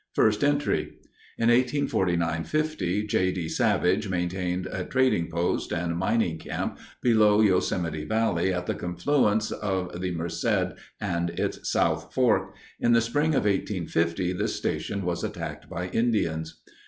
FIRST 0.15 0.43
ENTRY 0.43 0.93
In 1.37 1.49
1849 1.49 2.43
50 2.43 3.05
J. 3.05 3.31
D. 3.31 3.47
Savage 3.47 4.09
maintained 4.09 4.65
a 4.71 4.83
trading 4.83 5.29
post 5.29 5.71
and 5.71 5.95
mining 5.95 6.39
camp 6.39 6.79
below 7.03 7.41
Yosemite 7.41 8.05
Valley 8.05 8.51
at 8.51 8.65
the 8.65 8.73
confluence 8.73 9.51
of 9.51 10.01
the 10.01 10.09
Merced 10.09 10.73
and 10.99 11.29
its 11.29 11.69
South 11.71 12.11
Fork. 12.15 12.55
In 12.79 12.93
the 12.93 12.99
spring 13.01 13.35
of 13.35 13.43
1850 13.43 14.33
this 14.33 14.55
station 14.55 15.05
was 15.05 15.23
attacked 15.23 15.69
by 15.69 15.87
Indians. 15.89 16.61